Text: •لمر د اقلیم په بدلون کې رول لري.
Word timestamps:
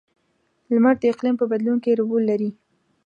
•لمر 0.73 0.95
د 0.99 1.03
اقلیم 1.13 1.35
په 1.39 1.45
بدلون 1.51 1.77
کې 1.83 1.97
رول 1.99 2.23
لري. 2.31 2.49